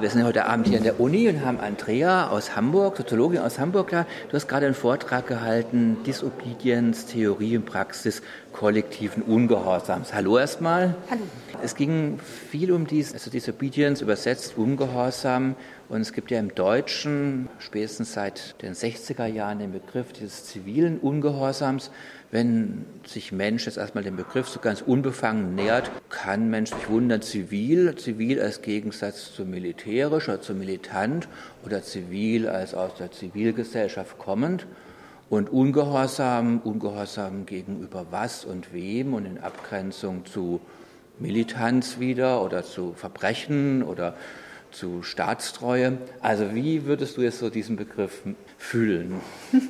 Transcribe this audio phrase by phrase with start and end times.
[0.00, 3.58] Wir sind heute Abend hier in der Uni und haben Andrea aus Hamburg, Soziologin aus
[3.58, 4.06] Hamburg da.
[4.30, 10.14] Du hast gerade einen Vortrag gehalten, Disobedience, Theorie und Praxis kollektiven Ungehorsams.
[10.14, 10.94] Hallo erstmal.
[11.10, 11.20] Hallo.
[11.62, 15.54] Es ging viel um dies, also Disobedience, übersetzt Ungehorsam.
[15.90, 21.00] Und es gibt ja im Deutschen spätestens seit den 60er Jahren den Begriff dieses zivilen
[21.00, 21.90] Ungehorsams.
[22.30, 27.22] Wenn sich Mensch jetzt erstmal dem Begriff so ganz unbefangen nähert, kann Mensch sich wundern,
[27.22, 31.26] zivil, zivil als Gegensatz zu militärisch oder zu militant
[31.66, 34.68] oder zivil als aus der Zivilgesellschaft kommend.
[35.28, 40.60] Und Ungehorsam, Ungehorsam gegenüber was und wem und in Abgrenzung zu
[41.18, 44.14] Militanz wieder oder zu Verbrechen oder
[44.72, 45.98] zu Staatstreue.
[46.20, 48.22] Also wie würdest du jetzt so diesen Begriff
[48.58, 49.20] fühlen?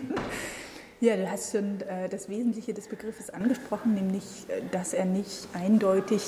[1.03, 5.49] Ja, du hast schon äh, das Wesentliche des Begriffes angesprochen, nämlich, äh, dass er nicht
[5.55, 6.21] eindeutig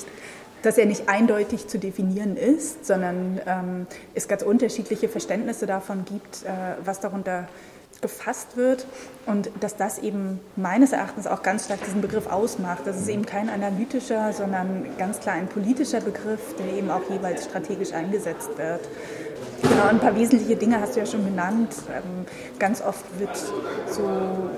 [0.63, 6.45] dass er nicht eindeutig zu definieren ist, sondern ähm, es ganz unterschiedliche Verständnisse davon gibt,
[6.45, 7.49] äh, was darunter
[8.03, 8.87] gefasst wird
[9.27, 12.83] und dass das eben meines Erachtens auch ganz stark diesen Begriff ausmacht.
[12.85, 17.45] Das ist eben kein analytischer, sondern ganz klar ein politischer Begriff, der eben auch jeweils
[17.45, 18.81] strategisch eingesetzt wird.
[19.63, 21.75] Genau, ein paar wesentliche Dinge hast du ja schon genannt.
[21.89, 22.27] Ähm,
[22.59, 23.37] ganz oft wird
[23.89, 24.51] so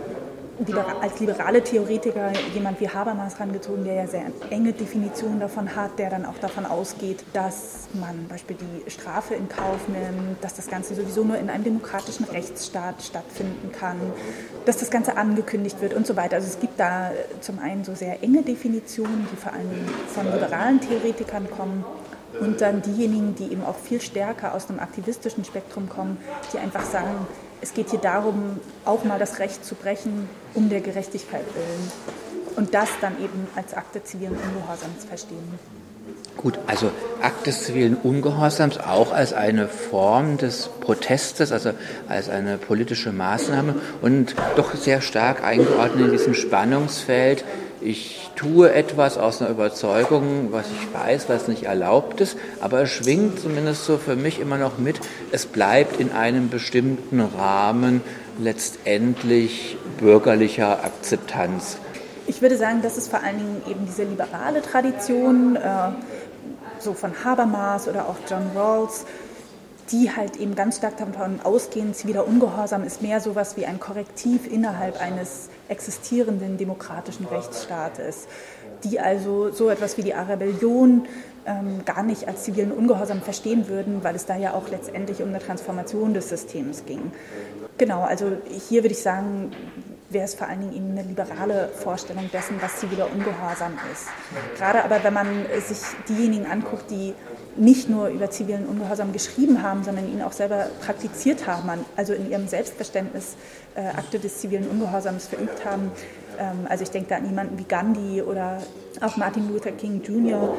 [1.00, 6.10] als liberale Theoretiker jemand wie Habermas herangezogen, der ja sehr enge Definitionen davon hat, der
[6.10, 10.69] dann auch davon ausgeht, dass man zum Beispiel die Strafe in Kauf nimmt, dass das
[10.69, 13.97] Ganze sowieso nur in einem demokratischen Rechtsstaat stattfinden kann,
[14.64, 16.36] dass das Ganze angekündigt wird und so weiter.
[16.36, 17.10] Also es gibt da
[17.41, 19.70] zum einen so sehr enge Definitionen, die vor allem
[20.08, 21.84] von liberalen Theoretikern kommen
[22.41, 26.19] und dann diejenigen, die eben auch viel stärker aus einem aktivistischen Spektrum kommen,
[26.52, 27.27] die einfach sagen,
[27.65, 31.93] es geht hier darum, auch mal das Recht zu brechen, um der Gerechtigkeit willen.
[32.56, 35.59] Und das dann eben als Akt des zivilen Ungehorsams verstehen.
[36.37, 36.91] Gut, also
[37.23, 41.71] Akt des zivilen Ungehorsams auch als eine Form des Protestes, also
[42.06, 47.47] als eine politische Maßnahme und doch sehr stark eingeordnet in diesem Spannungsfeld
[47.84, 52.91] ich tue etwas aus einer Überzeugung, was ich weiß, was nicht erlaubt ist, aber es
[52.91, 55.00] schwingt zumindest so für mich immer noch mit,
[55.33, 58.00] es bleibt in einem bestimmten Rahmen
[58.39, 61.77] letztendlich bürgerlicher Akzeptanz.
[62.27, 65.91] Ich würde sagen, das ist vor allen Dingen eben diese liberale Tradition, äh,
[66.78, 69.05] so von Habermas oder auch John Rawls,
[69.91, 74.50] die halt eben ganz stark davon ausgehen, ziviler Ungehorsam ist mehr sowas wie ein Korrektiv
[74.50, 78.27] innerhalb eines existierenden demokratischen Rechtsstaates,
[78.83, 81.06] die also so etwas wie die Rebellion
[81.47, 85.28] ähm, gar nicht als zivilen Ungehorsam verstehen würden, weil es da ja auch letztendlich um
[85.28, 87.12] eine Transformation des Systems ging.
[87.77, 88.33] Genau, also
[88.69, 89.50] hier würde ich sagen,
[90.11, 94.06] wäre es vor allen Dingen eben eine liberale Vorstellung dessen, was ziviler Ungehorsam ist.
[94.56, 95.27] Gerade aber, wenn man
[95.67, 95.78] sich
[96.09, 97.15] diejenigen anguckt, die
[97.56, 102.31] nicht nur über zivilen Ungehorsam geschrieben haben, sondern ihn auch selber praktiziert haben, also in
[102.31, 103.37] ihrem Selbstverständnis
[103.75, 105.91] äh, Akte des zivilen Ungehorsams verübt haben.
[106.38, 108.59] Ähm, also ich denke da an jemanden wie Gandhi oder
[109.00, 110.54] auch Martin Luther King Jr.,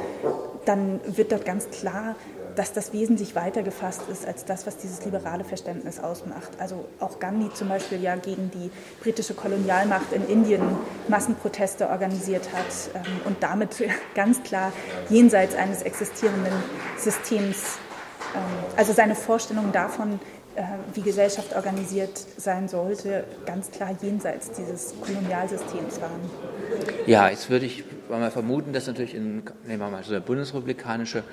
[0.66, 2.16] dann wird dort ganz klar,
[2.56, 6.50] dass das wesentlich weiter gefasst ist als das, was dieses liberale Verständnis ausmacht.
[6.60, 8.72] Also auch Gandhi zum Beispiel ja gegen die
[9.02, 10.62] britische Kolonialmacht in Indien
[11.08, 13.84] Massenproteste organisiert hat ähm, und damit
[14.16, 14.72] ganz klar
[15.10, 16.54] jenseits eines existierenden
[16.98, 17.78] Systems,
[18.34, 18.42] ähm,
[18.78, 20.20] also seine Vorstellung davon,
[20.94, 26.22] wie Gesellschaft organisiert sein sollte, ganz klar jenseits dieses Kolonialsystems waren.
[27.06, 31.24] Ja, jetzt würde ich mal vermuten, dass natürlich in, nehmen wir mal so eine bundesrepublikanische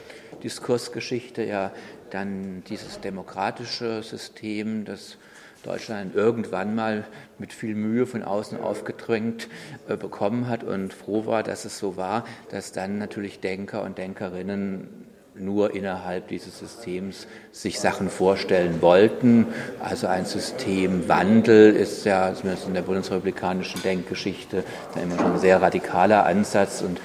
[0.42, 1.70] Diskursgeschichte ja
[2.10, 5.16] dann dieses demokratische System, das
[5.62, 7.04] Deutschland irgendwann mal
[7.38, 9.48] mit viel Mühe von außen aufgedrängt
[9.88, 13.96] äh, bekommen hat und froh war, dass es so war, dass dann natürlich Denker und
[13.96, 15.06] Denkerinnen
[15.44, 19.46] nur innerhalb dieses Systems sich Sachen vorstellen wollten.
[19.80, 24.64] Also ein Systemwandel ist ja zumindest in der bundesrepublikanischen Denkgeschichte
[25.00, 27.00] immer schon ein sehr radikaler Ansatz und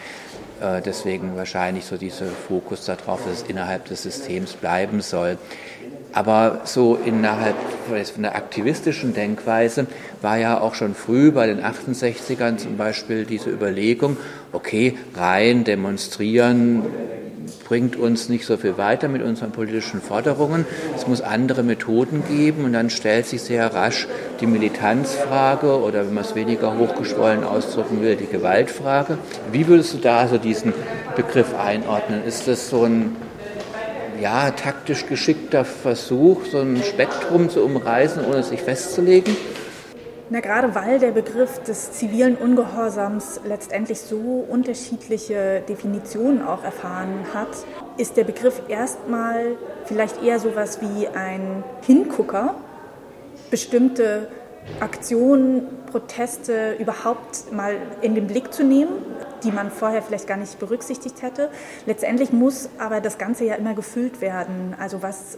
[0.61, 5.37] äh, deswegen wahrscheinlich so dieser Fokus darauf, dass es innerhalb des Systems bleiben soll.
[6.13, 7.55] Aber so innerhalb
[7.87, 9.85] von der aktivistischen Denkweise
[10.21, 14.17] war ja auch schon früh bei den 68ern zum Beispiel diese Überlegung,
[14.51, 16.83] okay, rein demonstrieren
[17.67, 20.65] bringt uns nicht so viel weiter mit unseren politischen Forderungen.
[20.95, 24.07] Es muss andere Methoden geben und dann stellt sich sehr rasch
[24.39, 29.17] die Militanzfrage oder wenn man es weniger hochgeschwollen ausdrücken will, die Gewaltfrage.
[29.51, 30.73] Wie würdest du da also diesen
[31.15, 32.23] Begriff einordnen?
[32.23, 33.15] Ist das so ein
[34.21, 39.35] ja, taktisch geschickter Versuch, so ein Spektrum zu umreißen, ohne sich festzulegen?
[40.29, 47.47] Na, gerade weil der Begriff des zivilen Ungehorsams letztendlich so unterschiedliche Definitionen auch erfahren hat,
[47.97, 52.55] ist der Begriff erstmal vielleicht eher sowas wie ein Hingucker,
[53.49, 54.27] bestimmte
[54.81, 58.91] Aktionen, Proteste überhaupt mal in den Blick zu nehmen,
[59.43, 61.49] die man vorher vielleicht gar nicht berücksichtigt hätte.
[61.85, 64.75] Letztendlich muss aber das Ganze ja immer gefüllt werden.
[64.77, 65.37] Also was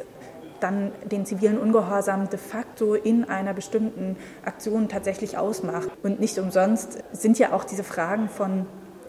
[0.60, 5.90] dann den zivilen Ungehorsam de facto in einer bestimmten Aktion tatsächlich ausmacht.
[6.04, 8.66] Und nicht umsonst sind ja auch diese Fragen von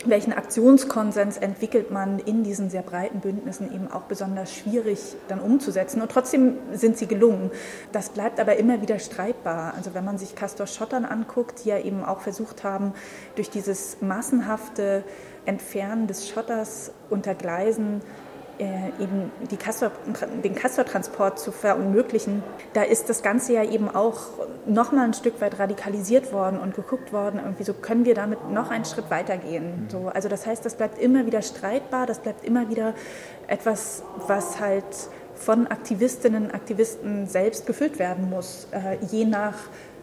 [0.06, 6.00] welchen Aktionskonsens entwickelt man in diesen sehr breiten Bündnissen eben auch besonders schwierig dann umzusetzen.
[6.00, 7.50] Und trotzdem sind sie gelungen.
[7.92, 9.74] Das bleibt aber immer wieder streitbar.
[9.76, 12.94] Also wenn man sich Castor Schottern anguckt, die ja eben auch versucht haben,
[13.34, 15.04] durch dieses massenhafte
[15.44, 18.00] Entfernen des Schotters unter Gleisen
[18.60, 19.90] eben die Castor,
[20.44, 22.42] den Castortransport zu verunmöglichen,
[22.72, 24.18] da ist das Ganze ja eben auch
[24.66, 28.50] noch mal ein Stück weit radikalisiert worden und geguckt worden, irgendwie so können wir damit
[28.50, 29.88] noch einen Schritt weitergehen.
[29.90, 32.94] So, also das heißt, das bleibt immer wieder streitbar, das bleibt immer wieder
[33.46, 34.84] etwas, was halt
[35.34, 39.54] von Aktivistinnen und Aktivisten selbst gefüllt werden muss, äh, je nach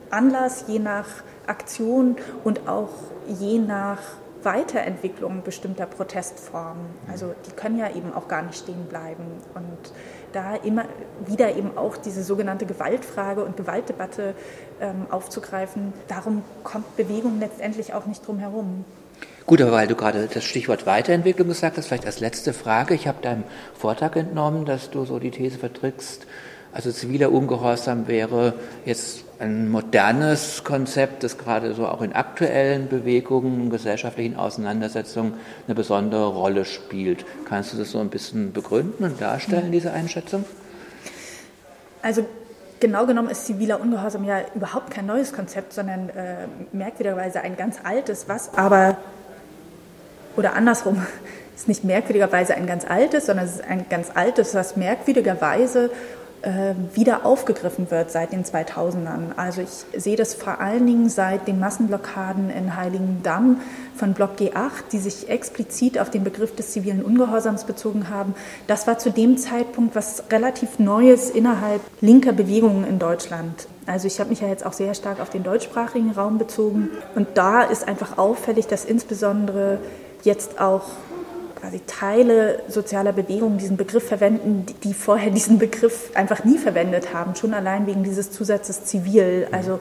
[0.10, 1.08] Anlass, je nach
[1.46, 2.90] Aktion und auch
[3.28, 4.00] je nach
[4.44, 6.86] Weiterentwicklung bestimmter Protestformen.
[7.10, 9.24] Also die können ja eben auch gar nicht stehen bleiben.
[9.56, 9.92] Und
[10.34, 10.86] da immer
[11.26, 14.36] wieder eben auch diese sogenannte Gewaltfrage und Gewaltdebatte
[14.80, 18.86] ähm, aufzugreifen, darum kommt Bewegung letztendlich auch nicht drum herum.
[19.46, 22.94] Gut, aber weil du gerade das Stichwort Weiterentwicklung gesagt hast, vielleicht als letzte Frage.
[22.94, 26.28] Ich habe deinem Vortrag entnommen, dass du so die These vertrittst,
[26.74, 28.54] also ziviler Ungehorsam wäre
[28.86, 35.36] jetzt ein modernes Konzept, das gerade so auch in aktuellen Bewegungen, gesellschaftlichen Auseinandersetzungen
[35.68, 37.26] eine besondere Rolle spielt.
[37.46, 40.46] Kannst du das so ein bisschen begründen und darstellen, diese Einschätzung?
[42.02, 42.26] Also
[42.80, 47.78] genau genommen ist ziviler Ungehorsam ja überhaupt kein neues Konzept, sondern äh, merkwürdigerweise ein ganz
[47.84, 48.98] altes, was aber,
[50.36, 51.06] oder andersrum,
[51.56, 55.92] ist nicht merkwürdigerweise ein ganz altes, sondern es ist ein ganz altes, was merkwürdigerweise
[56.94, 59.36] wieder aufgegriffen wird seit den 2000ern.
[59.36, 63.62] Also ich sehe das vor allen Dingen seit den Massenblockaden in Heiligendamm
[63.96, 68.36] von Block G8, die sich explizit auf den Begriff des zivilen Ungehorsams bezogen haben.
[68.68, 73.68] Das war zu dem Zeitpunkt was relativ Neues innerhalb linker Bewegungen in Deutschland.
[73.88, 76.90] Also ich habe mich ja jetzt auch sehr stark auf den deutschsprachigen Raum bezogen.
[77.16, 79.80] Und da ist einfach auffällig, dass insbesondere
[80.24, 80.84] jetzt auch
[81.60, 87.36] quasi Teile sozialer Bewegungen diesen Begriff verwenden, die vorher diesen Begriff einfach nie verwendet haben,
[87.36, 89.48] schon allein wegen dieses Zusatzes zivil.
[89.52, 89.80] Also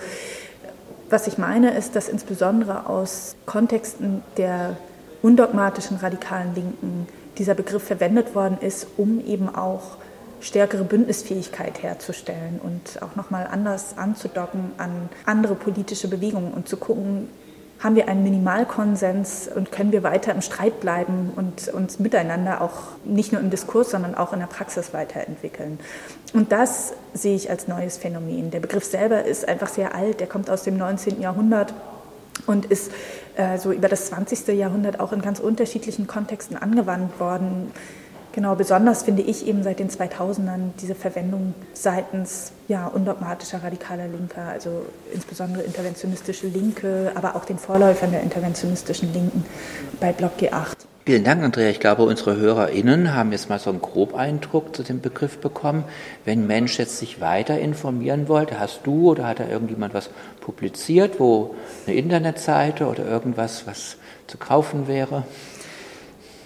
[1.11, 4.77] was ich meine, ist, dass insbesondere aus Kontexten der
[5.23, 7.07] undogmatischen radikalen Linken
[7.39, 9.99] dieser Begriff verwendet worden ist, um eben auch
[10.41, 17.29] stärkere Bündnisfähigkeit herzustellen und auch nochmal anders anzudocken an andere politische Bewegungen und zu gucken,
[17.79, 22.73] haben wir einen Minimalkonsens und können wir weiter im Streit bleiben und uns miteinander auch
[23.05, 25.79] nicht nur im Diskurs, sondern auch in der Praxis weiterentwickeln.
[26.33, 28.51] Und das sehe ich als neues Phänomen.
[28.51, 31.21] Der Begriff selber ist einfach sehr alt, der kommt aus dem 19.
[31.21, 31.75] Jahrhundert
[32.47, 32.91] und ist
[33.37, 34.49] äh, so über das 20.
[34.49, 37.73] Jahrhundert auch in ganz unterschiedlichen Kontexten angewandt worden.
[38.37, 44.43] Genau, besonders finde ich eben seit den 2000ern diese Verwendung seitens ja, undogmatischer radikaler Linker,
[44.43, 49.43] also insbesondere interventionistische Linke, aber auch den Vorläufern der interventionistischen Linken
[50.01, 50.77] bei Block G8.
[51.07, 51.71] Vielen Dank, Andrea.
[51.71, 55.85] Ich glaube, unsere HörerInnen haben jetzt mal so einen Grobeindruck zu dem Begriff bekommen.
[56.27, 60.11] Wenn Mensch jetzt sich weiter informieren wollte, hast du oder hat da irgendjemand was
[60.43, 61.55] publiziert, wo
[61.87, 63.97] eine Internetseite oder irgendwas, was
[64.27, 65.25] zu kaufen wäre?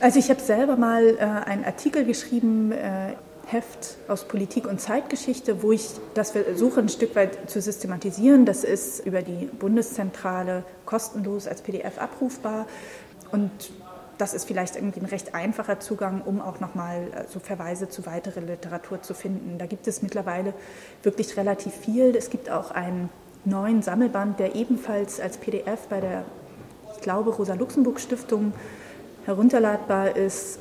[0.00, 3.12] Also ich habe selber mal äh, einen Artikel geschrieben, äh,
[3.46, 8.46] Heft aus Politik und Zeitgeschichte, wo ich das versuche ein Stück weit zu systematisieren.
[8.46, 12.66] Das ist über die Bundeszentrale kostenlos als PDF abrufbar
[13.30, 13.50] und
[14.16, 18.06] das ist vielleicht irgendwie ein recht einfacher Zugang, um auch nochmal äh, so Verweise zu
[18.06, 19.58] weiterer Literatur zu finden.
[19.58, 20.54] Da gibt es mittlerweile
[21.02, 22.16] wirklich relativ viel.
[22.16, 23.10] Es gibt auch einen
[23.44, 26.24] neuen Sammelband, der ebenfalls als PDF bei der,
[26.94, 28.54] ich glaube, Rosa-Luxemburg-Stiftung
[29.26, 30.60] herunterladbar ist,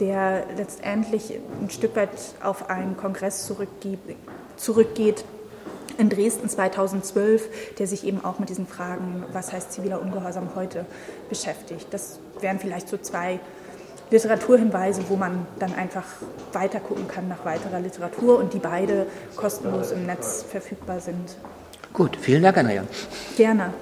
[0.00, 2.10] der letztendlich ein Stück weit
[2.42, 3.46] auf einen Kongress
[4.56, 5.24] zurückgeht
[5.98, 10.84] in Dresden 2012, der sich eben auch mit diesen Fragen, was heißt ziviler Ungehorsam heute,
[11.28, 11.86] beschäftigt.
[11.90, 13.40] Das wären vielleicht so zwei
[14.10, 16.04] Literaturhinweise, wo man dann einfach
[16.52, 21.36] weiter gucken kann nach weiterer Literatur und die beide kostenlos im Netz verfügbar sind.
[21.92, 22.84] Gut, vielen Dank, Andrea.
[23.36, 23.72] Gerne.